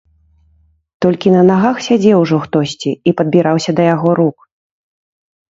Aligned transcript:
Толькі 1.05 1.33
на 1.35 1.43
нагах 1.49 1.75
сядзеў 1.89 2.17
ужо 2.23 2.39
хтосьці 2.47 2.91
і 3.11 3.15
падбіраўся 3.21 3.71
да 3.83 3.87
яго 3.95 4.09
рук. 4.23 4.37